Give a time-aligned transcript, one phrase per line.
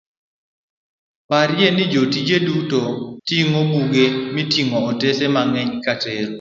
[1.29, 2.81] parye ka jotije duto
[3.27, 6.29] ting'o buge moting'o otase mang'eny katero